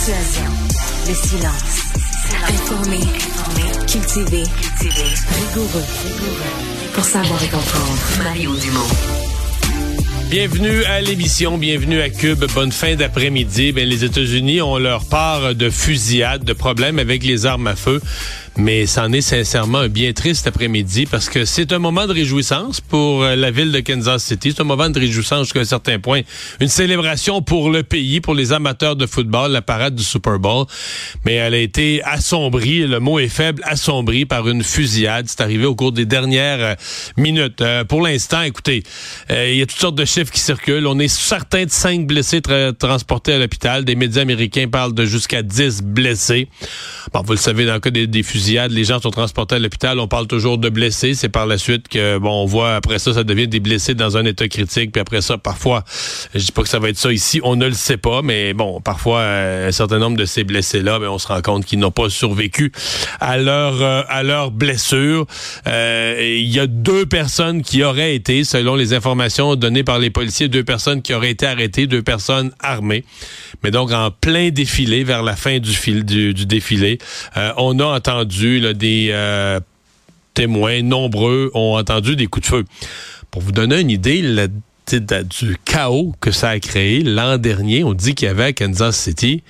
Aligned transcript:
silence. 0.00 1.92
Informé, 2.48 3.00
cultivé, 3.86 4.42
rigoureux. 4.80 5.84
Pour 6.94 7.04
savoir 7.04 7.42
et 7.42 7.48
comprendre. 7.48 8.24
Mario 8.24 8.56
Dumont. 8.56 8.88
Bienvenue 10.30 10.84
à 10.84 11.02
l'émission, 11.02 11.58
bienvenue 11.58 12.00
à 12.00 12.08
Cube. 12.08 12.44
Bonne 12.54 12.72
fin 12.72 12.94
d'après-midi. 12.94 13.72
Ben, 13.72 13.86
les 13.86 14.04
États-Unis 14.04 14.62
ont 14.62 14.78
leur 14.78 15.04
part 15.04 15.54
de 15.54 15.68
fusillade, 15.68 16.44
de 16.44 16.52
problèmes 16.54 16.98
avec 16.98 17.22
les 17.22 17.44
armes 17.44 17.66
à 17.66 17.76
feu 17.76 18.00
mais 18.56 18.86
c'en 18.86 19.12
est 19.12 19.20
sincèrement 19.20 19.78
un 19.78 19.88
bien 19.88 20.12
triste 20.12 20.46
après-midi 20.46 21.06
parce 21.06 21.28
que 21.28 21.44
c'est 21.44 21.72
un 21.72 21.78
moment 21.78 22.06
de 22.06 22.12
réjouissance 22.12 22.80
pour 22.80 23.22
euh, 23.22 23.36
la 23.36 23.50
ville 23.50 23.72
de 23.72 23.80
Kansas 23.80 24.24
City. 24.24 24.52
C'est 24.54 24.60
un 24.60 24.64
moment 24.64 24.90
de 24.90 24.98
réjouissance 24.98 25.44
jusqu'à 25.44 25.60
un 25.60 25.64
certain 25.64 25.98
point. 25.98 26.22
Une 26.60 26.68
célébration 26.68 27.42
pour 27.42 27.70
le 27.70 27.82
pays, 27.82 28.20
pour 28.20 28.34
les 28.34 28.52
amateurs 28.52 28.96
de 28.96 29.06
football, 29.06 29.52
la 29.52 29.62
parade 29.62 29.94
du 29.94 30.02
Super 30.02 30.38
Bowl. 30.38 30.66
Mais 31.24 31.34
elle 31.34 31.54
a 31.54 31.58
été 31.58 32.02
assombrie, 32.04 32.86
le 32.86 33.00
mot 33.00 33.18
est 33.18 33.28
faible, 33.28 33.62
assombrie 33.64 34.26
par 34.26 34.48
une 34.48 34.62
fusillade. 34.62 35.26
C'est 35.28 35.40
arrivé 35.40 35.64
au 35.64 35.74
cours 35.74 35.92
des 35.92 36.06
dernières 36.06 36.60
euh, 36.60 36.74
minutes. 37.16 37.60
Euh, 37.60 37.84
pour 37.84 38.02
l'instant, 38.02 38.42
écoutez, 38.42 38.82
il 39.30 39.54
y 39.56 39.62
a 39.62 39.66
toutes 39.66 39.80
sortes 39.80 39.96
de 39.96 40.04
chiffres 40.04 40.32
qui 40.32 40.40
circulent. 40.40 40.86
On 40.86 40.98
est 40.98 41.08
certain 41.08 41.64
de 41.64 41.70
cinq 41.70 42.06
blessés 42.06 42.42
transportés 42.78 43.34
à 43.34 43.38
l'hôpital. 43.38 43.84
Des 43.84 43.94
médias 43.94 44.22
américains 44.22 44.68
parlent 44.68 44.94
de 44.94 45.04
jusqu'à 45.04 45.42
10 45.42 45.82
blessés. 45.82 46.48
Bon, 47.12 47.22
vous 47.22 47.32
le 47.32 47.38
savez, 47.38 47.64
dans 47.64 47.74
le 47.74 47.80
cas 47.80 47.90
des, 47.90 48.06
des 48.06 48.22
fusillades, 48.22 48.39
les 48.48 48.84
gens 48.84 49.00
sont 49.00 49.10
transportés 49.10 49.56
à 49.56 49.58
l'hôpital. 49.58 49.98
On 49.98 50.08
parle 50.08 50.26
toujours 50.26 50.58
de 50.58 50.68
blessés. 50.68 51.14
C'est 51.14 51.28
par 51.28 51.46
la 51.46 51.58
suite 51.58 51.88
que, 51.88 52.18
bon, 52.18 52.42
on 52.42 52.46
voit 52.46 52.74
après 52.74 52.98
ça, 52.98 53.12
ça 53.14 53.24
devient 53.24 53.48
des 53.48 53.60
blessés 53.60 53.94
dans 53.94 54.16
un 54.16 54.24
état 54.24 54.48
critique. 54.48 54.92
Puis 54.92 55.00
après 55.00 55.20
ça, 55.20 55.38
parfois, 55.38 55.84
je 56.34 56.44
dis 56.44 56.52
pas 56.52 56.62
que 56.62 56.68
ça 56.68 56.78
va 56.78 56.88
être 56.88 56.98
ça 56.98 57.12
ici, 57.12 57.40
on 57.42 57.56
ne 57.56 57.66
le 57.66 57.74
sait 57.74 57.96
pas, 57.96 58.22
mais 58.22 58.52
bon, 58.54 58.80
parfois, 58.80 59.20
euh, 59.20 59.68
un 59.68 59.72
certain 59.72 59.98
nombre 59.98 60.16
de 60.16 60.24
ces 60.24 60.44
blessés-là, 60.44 60.98
ben, 60.98 61.08
on 61.08 61.18
se 61.18 61.28
rend 61.28 61.42
compte 61.42 61.64
qu'ils 61.64 61.78
n'ont 61.78 61.90
pas 61.90 62.08
survécu 62.10 62.72
à 63.20 63.38
leur, 63.38 63.80
euh, 63.82 64.02
à 64.08 64.22
leur 64.22 64.50
blessure. 64.50 65.26
Euh, 65.66 66.16
il 66.20 66.48
y 66.48 66.60
a 66.60 66.66
deux 66.66 67.06
personnes 67.06 67.62
qui 67.62 67.82
auraient 67.82 68.14
été, 68.14 68.44
selon 68.44 68.74
les 68.74 68.94
informations 68.94 69.56
données 69.56 69.84
par 69.84 69.98
les 69.98 70.10
policiers, 70.10 70.48
deux 70.48 70.64
personnes 70.64 71.02
qui 71.02 71.14
auraient 71.14 71.30
été 71.30 71.46
arrêtées, 71.46 71.86
deux 71.86 72.02
personnes 72.02 72.52
armées. 72.60 73.04
Mais 73.62 73.70
donc, 73.70 73.92
en 73.92 74.10
plein 74.10 74.50
défilé, 74.50 75.04
vers 75.04 75.22
la 75.22 75.36
fin 75.36 75.58
du, 75.58 75.72
fil, 75.72 76.04
du, 76.04 76.34
du 76.34 76.46
défilé, 76.46 76.98
on 77.56 77.78
a 77.78 77.84
entendu 77.84 78.29
des 78.30 79.10
euh, 79.10 79.60
témoins 80.34 80.82
nombreux 80.82 81.50
ont 81.54 81.76
entendu 81.76 82.16
des 82.16 82.26
coups 82.26 82.46
de 82.46 82.50
feu. 82.50 82.64
Pour 83.30 83.42
vous 83.42 83.52
donner 83.52 83.80
une 83.80 83.90
idée, 83.90 84.22
du 84.90 85.56
chaos 85.64 86.14
que 86.20 86.30
ça 86.30 86.50
a 86.50 86.58
créé 86.58 87.02
l'an 87.02 87.38
dernier, 87.38 87.84
on 87.84 87.94
dit 87.94 88.14
qu'il 88.14 88.26
y 88.26 88.30
avait 88.30 88.44
à 88.44 88.52
Kansas 88.52 88.98
City 88.98 89.42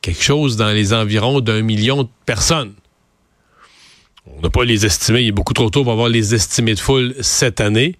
quelque 0.00 0.22
chose 0.22 0.56
dans 0.56 0.70
les 0.70 0.94
environs 0.94 1.40
d'un 1.40 1.62
million 1.62 2.04
de 2.04 2.08
personnes. 2.24 2.72
On 4.26 4.40
n'a 4.40 4.50
pas 4.50 4.64
les 4.64 4.86
estimés, 4.86 5.22
il 5.22 5.28
est 5.28 5.32
beaucoup 5.32 5.54
trop 5.54 5.70
tôt 5.70 5.82
pour 5.82 5.92
avoir 5.92 6.08
les 6.08 6.34
estimés 6.34 6.74
de 6.74 6.80
foule 6.80 7.14
cette 7.20 7.60
année 7.60 7.96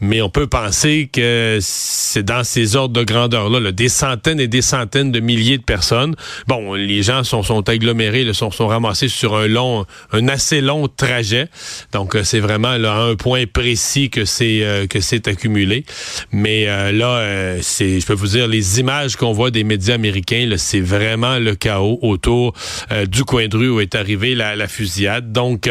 mais 0.00 0.20
on 0.20 0.28
peut 0.28 0.46
penser 0.46 1.08
que 1.12 1.58
c'est 1.60 2.24
dans 2.24 2.44
ces 2.44 2.76
ordres 2.76 2.94
de 2.94 3.04
grandeur-là, 3.04 3.72
des 3.72 3.88
centaines 3.88 4.40
et 4.40 4.48
des 4.48 4.62
centaines 4.62 5.12
de 5.12 5.20
milliers 5.20 5.58
de 5.58 5.62
personnes. 5.62 6.16
Bon, 6.46 6.74
les 6.74 7.02
gens 7.02 7.22
sont, 7.24 7.42
sont 7.42 7.68
agglomérés, 7.68 8.32
sont, 8.32 8.50
sont 8.50 8.66
ramassés 8.66 9.08
sur 9.08 9.36
un 9.36 9.46
long, 9.46 9.86
un 10.12 10.28
assez 10.28 10.60
long 10.60 10.88
trajet. 10.88 11.48
Donc, 11.92 12.14
euh, 12.14 12.24
c'est 12.24 12.40
vraiment 12.40 12.76
là 12.76 12.96
un 12.96 13.14
point 13.14 13.44
précis 13.46 14.10
que 14.10 14.24
c'est 14.24 14.62
euh, 14.62 14.86
que 14.86 15.00
c'est 15.00 15.28
accumulé. 15.28 15.84
Mais 16.32 16.68
euh, 16.68 16.92
là, 16.92 17.60
c'est, 17.62 18.00
je 18.00 18.06
peux 18.06 18.14
vous 18.14 18.28
dire, 18.28 18.48
les 18.48 18.80
images 18.80 19.16
qu'on 19.16 19.32
voit 19.32 19.50
des 19.50 19.64
médias 19.64 19.94
américains, 19.94 20.48
c'est 20.56 20.80
vraiment 20.80 21.38
le 21.38 21.54
chaos 21.54 21.98
autour 22.02 22.54
du 23.08 23.24
coin 23.24 23.48
de 23.48 23.56
rue 23.56 23.70
où 23.70 23.80
est 23.80 23.94
arrivée 23.94 24.34
la, 24.34 24.56
la 24.56 24.68
fusillade. 24.68 25.32
Donc, 25.32 25.68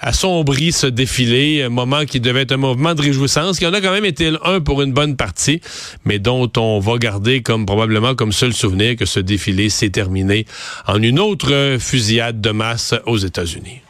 assombri 0.00 0.72
ce 0.72 0.86
défilé, 0.86 1.62
un 1.62 1.68
moment 1.68 2.04
qui 2.04 2.20
devait 2.20 2.42
être 2.42 2.52
un 2.52 2.58
mouvement 2.58 2.94
de 2.94 3.02
réjouissance, 3.02 3.58
qui 3.58 3.66
en 3.66 3.72
a 3.72 3.80
quand 3.80 3.92
même 3.92 4.04
été 4.04 4.32
un 4.44 4.60
pour 4.60 4.82
une 4.82 4.92
bonne 4.92 5.16
partie, 5.16 5.60
mais 6.04 6.18
dont 6.18 6.50
on 6.56 6.78
va 6.80 6.98
garder 6.98 7.42
comme 7.42 7.66
probablement 7.66 8.14
comme 8.14 8.32
seul 8.32 8.52
souvenir 8.52 8.96
que 8.96 9.06
ce 9.06 9.20
défilé 9.20 9.68
s'est 9.70 9.90
terminé 9.90 10.46
en 10.86 11.02
une 11.02 11.18
autre 11.18 11.76
fusillade 11.80 12.40
de 12.40 12.50
masse 12.50 12.94
aux 13.06 13.18
États-Unis. 13.18 13.80